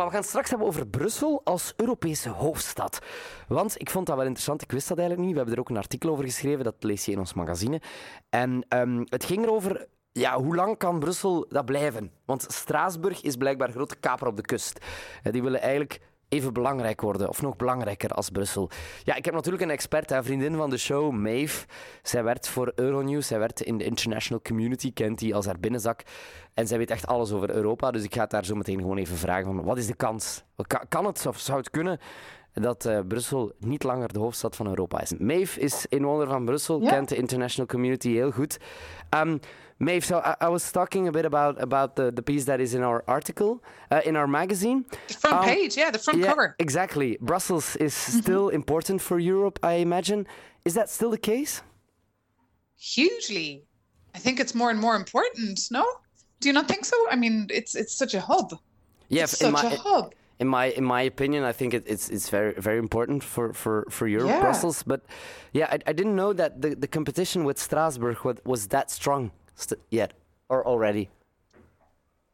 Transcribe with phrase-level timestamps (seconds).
[0.00, 2.98] maar we gaan straks hebben over Brussel als Europese hoofdstad.
[3.48, 5.36] Want ik vond dat wel interessant, ik wist dat eigenlijk niet.
[5.36, 7.80] We hebben er ook een artikel over geschreven, dat lees je in ons magazine.
[8.28, 12.12] En ehm, het ging erover ja, hoe lang kan Brussel dat blijven?
[12.24, 14.84] Want Straatsburg is blijkbaar grote kaper op de kust.
[15.22, 18.70] Eh, Die willen eigenlijk even belangrijk worden, of nog belangrijker als Brussel.
[19.04, 21.66] Ja, ik heb natuurlijk een expert, een vriendin van de show, Maeve.
[22.02, 26.02] Zij werkt voor Euronews, zij werkt in de international community, kent die als haar binnenzak.
[26.54, 28.98] En zij weet echt alles over Europa, dus ik ga het daar zo meteen gewoon
[28.98, 30.42] even vragen van, wat is de kans?
[30.66, 31.98] Ka- Kan het of zou het kunnen
[32.52, 35.12] dat eh, Brussel niet langer de hoofdstad van Europa is?
[35.18, 38.58] Maeve is inwoner van Brussel, kent de international community heel goed.
[39.14, 39.40] Um,
[39.76, 42.72] Maeve, so I, I was talking a bit about, about the, the piece that is
[42.72, 43.60] in our article,
[43.92, 44.84] uh, in our magazine.
[45.06, 46.54] The front Um, page, yeah, the front yeah, cover.
[46.58, 47.16] Exactly.
[47.20, 50.26] Brussels is still important for Europe, I imagine.
[50.64, 51.62] Is that still the case?
[52.76, 53.64] Hugely.
[54.14, 55.84] I think it's more and more important, no?
[56.40, 56.96] Do you not think so?
[57.10, 58.58] I mean, it's it's such a hub.
[59.08, 60.12] Yeah, It's such my, a hub.
[60.40, 63.86] In my in my opinion, I think it, it's it's very very important for for
[63.90, 64.40] for Europe, Yeah.
[64.40, 64.82] Brussels.
[64.82, 65.00] But
[65.52, 69.30] yeah, I, I didn't know that the, the competition with Strasbourg was, was that strong
[69.54, 70.14] st- yet
[70.48, 71.08] or already.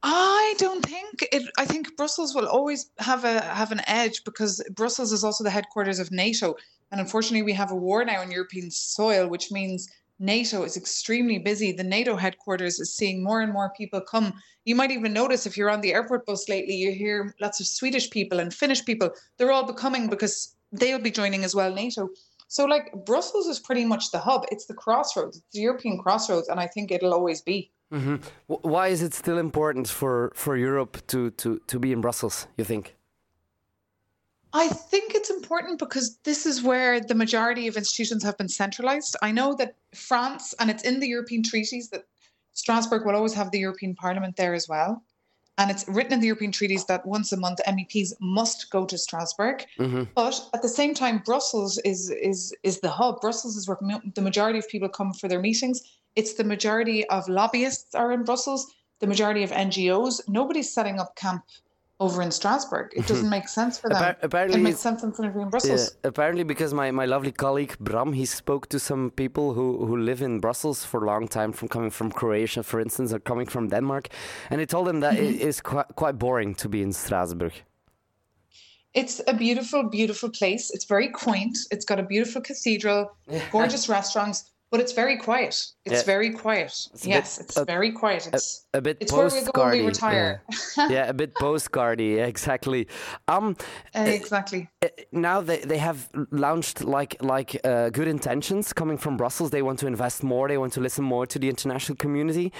[0.02, 1.42] I don't think it.
[1.58, 5.50] I think Brussels will always have a have an edge because Brussels is also the
[5.50, 6.54] headquarters of NATO,
[6.92, 11.38] and unfortunately, we have a war now on European soil, which means NATO is extremely
[11.38, 11.72] busy.
[11.72, 14.32] The NATO headquarters is seeing more and more people come.
[14.64, 17.66] You might even notice if you're on the airport bus lately, you hear lots of
[17.66, 19.10] Swedish people and Finnish people.
[19.36, 22.08] They're all becoming because they'll be joining as well NATO.
[22.48, 24.46] So, like Brussels is pretty much the hub.
[24.50, 25.38] It's the crossroads.
[25.38, 27.70] It's the European crossroads, and I think it'll always be.
[27.92, 28.16] Mm-hmm.
[28.48, 32.46] W- why is it still important for, for Europe to, to, to be in Brussels?
[32.56, 32.95] You think?
[34.52, 39.16] I think it's important because this is where the majority of institutions have been centralized.
[39.20, 42.04] I know that France, and it's in the European treaties that
[42.52, 45.02] Strasbourg will always have the European Parliament there as well.
[45.58, 48.98] And it's written in the European treaties that once a month MEPs must go to
[48.98, 49.64] Strasbourg.
[49.78, 50.04] Mm-hmm.
[50.14, 53.20] But at the same time, Brussels is is is the hub.
[53.22, 53.78] Brussels is where
[54.14, 55.82] the majority of people come for their meetings.
[56.14, 58.74] It's the majority of lobbyists are in Brussels.
[59.00, 60.20] The majority of NGOs.
[60.28, 61.44] Nobody's setting up camp
[61.98, 62.92] over in Strasbourg.
[62.94, 64.14] It doesn't make sense for them.
[64.22, 65.96] Apparently it makes sense for them in Brussels.
[66.02, 69.96] Yeah, apparently, because my, my lovely colleague Bram, he spoke to some people who, who
[69.96, 73.46] live in Brussels for a long time, from coming from Croatia, for instance, or coming
[73.46, 74.08] from Denmark,
[74.50, 75.48] and he told them that it mm-hmm.
[75.48, 77.52] is quite, quite boring to be in Strasbourg.
[78.92, 80.70] It's a beautiful, beautiful place.
[80.70, 81.58] It's very quaint.
[81.70, 83.14] It's got a beautiful cathedral,
[83.52, 85.54] gorgeous restaurants, but it's very quiet.
[85.86, 86.14] It's Yeah.
[86.14, 86.72] very quiet.
[87.04, 88.28] a yes, bit- it's a- very quiet.
[88.32, 89.86] It's A bit it's where we go when we postcardy.
[89.86, 90.42] retire.
[90.76, 92.10] Yeah, yeah a bit postcardy.
[92.32, 92.86] Exactly.
[93.28, 93.56] Um,
[93.94, 94.68] exactly.
[94.84, 95.98] uh, now they, they have
[96.30, 99.50] launched like like uh, good intentions coming from Brussels.
[99.50, 100.48] They want to invest more.
[100.48, 102.52] They want to listen more to the international community.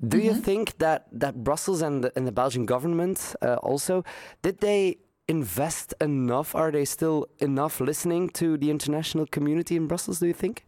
[0.00, 4.02] Do you think that that Brussels and the, and the Belgian government uh, also
[4.42, 4.96] did they
[5.28, 6.54] invest enough?
[6.54, 10.18] Are they still enough listening to the international community in Brussels?
[10.18, 10.64] Do you think?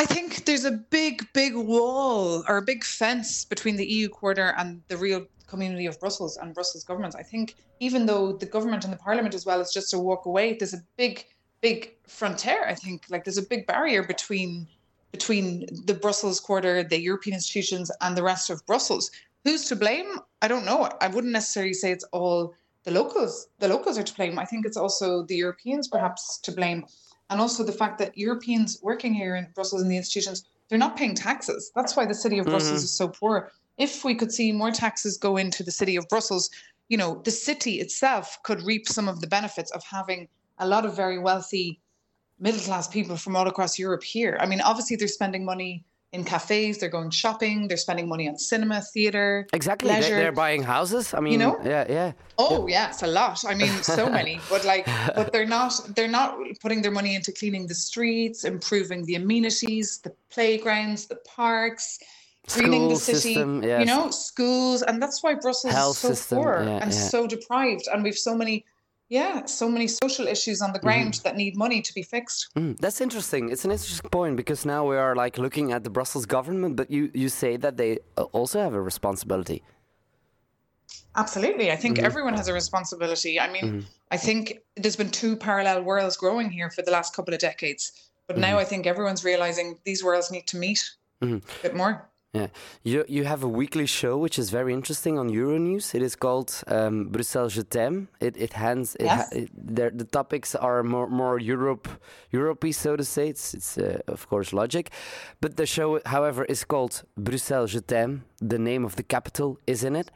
[0.00, 4.54] I think there's a big, big wall or a big fence between the EU quarter
[4.56, 7.14] and the real community of Brussels and Brussels governments.
[7.14, 10.24] I think even though the government and the parliament as well is just a walk
[10.24, 11.26] away, there's a big,
[11.60, 12.64] big frontier.
[12.66, 14.66] I think like there's a big barrier between
[15.12, 19.10] between the Brussels quarter, the European institutions, and the rest of Brussels.
[19.44, 20.18] Who's to blame?
[20.40, 20.88] I don't know.
[21.02, 23.48] I wouldn't necessarily say it's all the locals.
[23.58, 24.38] The locals are to blame.
[24.38, 26.86] I think it's also the Europeans perhaps to blame
[27.30, 30.96] and also the fact that Europeans working here in Brussels in the institutions, they're not
[30.96, 31.70] paying taxes.
[31.74, 32.84] That's why the city of Brussels mm-hmm.
[32.84, 33.52] is so poor.
[33.78, 36.50] If we could see more taxes go into the city of Brussels,
[36.88, 40.84] you know, the city itself could reap some of the benefits of having a lot
[40.84, 41.80] of very wealthy
[42.40, 44.36] middle class people from all across Europe here.
[44.40, 48.36] I mean, obviously they're spending money in cafes, they're going shopping, they're spending money on
[48.36, 49.88] cinema, theater, Exactly.
[49.90, 50.16] Leisure.
[50.16, 51.14] they're buying houses.
[51.14, 51.60] I mean, you know?
[51.64, 52.12] yeah, yeah.
[52.36, 53.38] Oh yeah, it's a lot.
[53.46, 54.40] I mean, so many.
[54.50, 55.72] But like, but they're not.
[55.94, 61.16] They're not putting their money into cleaning the streets, improving the amenities, the playgrounds, the
[61.16, 62.00] parks,
[62.54, 63.18] greening the city.
[63.34, 66.92] system, You know, schools, and that's why Brussels Health is so system, poor yeah, and
[66.92, 66.98] yeah.
[67.12, 68.64] so deprived, and we've so many,
[69.10, 71.24] yeah, so many social issues on the ground Mm-hmm.
[71.24, 72.48] that need money to be fixed.
[72.56, 73.50] Mm, that's interesting.
[73.50, 76.90] It's an interesting point because now we are like looking at the Brussels government, but
[76.90, 79.62] you, you say that they uh, also have a responsibility.
[81.16, 81.70] Absolutely.
[81.70, 81.82] I Mm-hmm.
[81.82, 83.40] think everyone has a responsibility.
[83.40, 87.34] I mean, I think there's been two parallel worlds growing here for the last couple
[87.34, 87.92] of decades.
[88.28, 88.58] But now Mm-hmm.
[88.58, 90.88] I think everyone's realizing these worlds need to meet
[91.20, 92.08] a bit more.
[92.32, 92.46] Yeah,
[92.84, 95.94] you you have a weekly show which is very interesting on Euronews.
[95.96, 98.06] It is called um, Bruxelles Je t'aime.
[98.20, 99.32] It it hands it, ha- Yes.
[99.32, 101.88] it the topics are more more Europe
[102.32, 103.28] Europey so to say.
[103.28, 104.90] It's it's uh, of course logic,
[105.40, 108.20] but the show however is called Bruxelles Je t'aime.
[108.40, 110.10] The name of the capital is in it.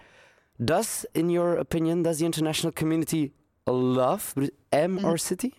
[0.64, 3.32] Does, in your opinion, does the international community
[3.66, 4.34] love
[4.70, 5.04] M Mm.
[5.04, 5.52] or city?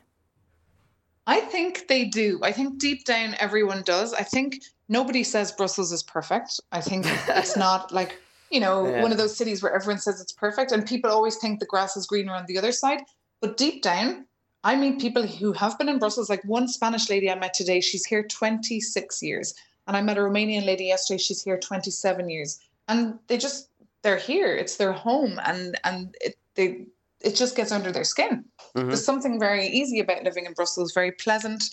[1.28, 2.40] I think they do.
[2.44, 4.14] I think deep down everyone does.
[4.14, 6.60] I think nobody says Brussels is perfect.
[6.72, 8.20] I think it's not like,
[8.52, 9.02] you know, Yeah.
[9.02, 11.98] one of those cities where everyone says it's perfect and people always think the grass
[11.98, 13.02] is greener on the other side.
[13.42, 14.26] But deep down,
[14.64, 16.30] I meet people who have been in Brussels.
[16.30, 19.54] Like one Spanish lady I met today, she's here 26 years.
[19.88, 22.60] And I met a Romanian lady yesterday, she's here 27 years.
[22.88, 23.70] And they just,
[24.02, 24.56] they're here.
[24.56, 25.40] It's their home.
[25.46, 26.86] And, and it, they,
[27.22, 28.46] it just gets under their skin.
[28.76, 28.88] Mhm.
[28.88, 31.64] There's something very easy about living in Brussels, very pleasant.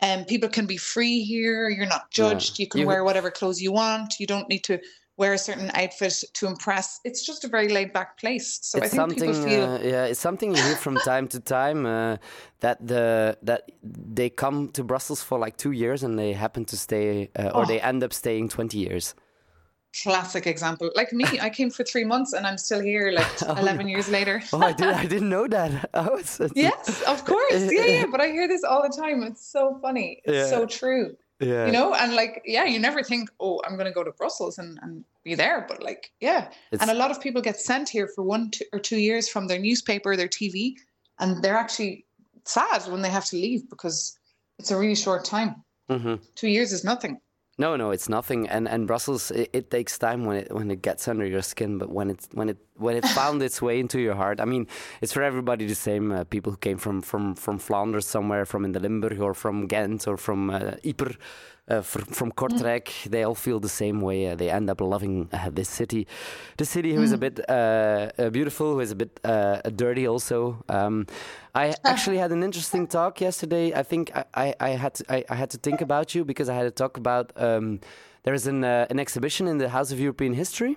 [0.00, 1.68] And um, people can be free here.
[1.70, 2.30] You're not Yeah.
[2.30, 2.58] judged.
[2.58, 4.20] You can You- wear whatever clothes you want.
[4.20, 4.78] You don't need to
[5.16, 7.00] wear a certain outfit to impress.
[7.02, 8.58] It's just a very laid back place.
[8.60, 11.26] So I it's think people something, feel uh, yeah, it's something you hear from time
[11.28, 12.18] to time uh,
[12.60, 16.76] that the that they come to Brussels for like two years and they happen to
[16.76, 17.64] stay, uh, or Oh.
[17.64, 19.14] they end up staying twenty years.
[20.02, 20.90] Classic example.
[20.94, 24.42] Like me, I came for three months and I'm still here like 11 years later.
[24.52, 25.90] Oh, I did, I didn't know that.
[25.94, 27.52] Oh, it's, it's Yes, of course.
[27.72, 28.06] Yeah, yeah.
[28.10, 29.22] But I hear this all the time.
[29.22, 30.20] It's so funny.
[30.24, 30.46] It's Yeah.
[30.58, 31.16] so true.
[31.40, 31.66] yeah.
[31.66, 34.58] You know, and like, yeah, you never think, oh, I'm going to go to Brussels
[34.58, 35.64] and, and be there.
[35.68, 36.48] But like, yeah.
[36.72, 39.28] It's- and a lot of people get sent here for one two, or two years
[39.28, 40.74] from their newspaper, their TV,
[41.18, 42.04] and they're actually
[42.44, 44.18] sad when they have to leave because
[44.58, 45.56] it's a really short time.
[45.90, 46.20] Mhm.
[46.34, 47.20] Two years is nothing.
[47.58, 48.46] No, no, it's nothing.
[48.48, 51.78] And and Brussels, it, it takes time when it when it gets under your skin,
[51.78, 54.66] but when it when it when it found its way into your heart, I mean,
[55.00, 56.12] it's for everybody the same.
[56.12, 59.66] Uh, people who came from from from Flanders somewhere, from in the Limburg or from
[59.66, 61.16] Ghent or from uh, Ieper.
[61.68, 64.28] Uh, from Kortrijk, they all feel the same way.
[64.30, 66.06] Uh, they end up loving uh, this city,
[66.58, 67.52] the city who is a bit uh,
[68.18, 70.62] uh, beautiful, who is a bit uh, dirty also.
[70.68, 71.06] Um,
[71.56, 73.72] I actually had an interesting talk yesterday.
[73.74, 76.48] I think I, I, I had to, I, I had to think about you because
[76.48, 77.80] I had to talk about um,
[78.22, 80.76] there is an uh, an exhibition in the House of European History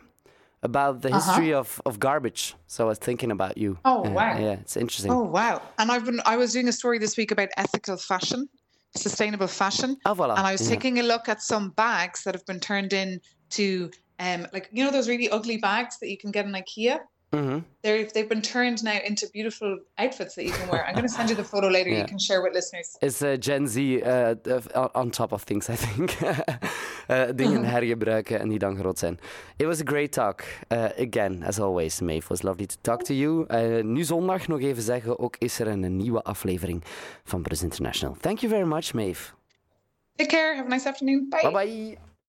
[0.63, 1.19] about the Uh-huh.
[1.19, 2.55] history of, of garbage.
[2.67, 3.77] So I was thinking about you.
[3.85, 4.39] Oh, Uh, wow.
[4.39, 5.11] Yeah, it's interesting.
[5.11, 5.61] Oh wow!
[5.77, 8.49] And I've been I was doing a story this week about ethical fashion,
[8.95, 10.37] sustainable fashion, Ah, voilà.
[10.37, 10.75] and I was yeah.
[10.75, 13.89] taking a look at some bags that have been turned into
[14.19, 16.99] um like you know those really ugly bags that you can get in IKEA.
[17.31, 17.63] Mhm.
[17.83, 20.83] They're they've been turned now into beautiful outfits that you can wear.
[20.85, 21.91] I'm going to send you the photo later.
[21.91, 21.99] Yeah.
[21.99, 22.97] You can share with listeners.
[23.03, 24.35] It's uh, Gen Z uh,
[24.95, 26.17] on top of things, I think.
[27.09, 29.19] uh, dingen hergebruiken en die dan groot zijn.
[29.57, 30.43] It was a great talk.
[30.73, 32.27] Uh, again, as always, Maeve.
[32.27, 33.45] was lovely to talk to you.
[33.47, 36.83] Uh, nu zondag nog even zeggen, ook is er een nieuwe aflevering
[37.23, 38.15] van Brus International.
[38.19, 39.31] Thank you very much, Maeve.
[40.15, 40.55] Take care.
[40.55, 41.29] Have a nice afternoon.
[41.29, 41.51] Bye.
[41.51, 42.08] Bye bye.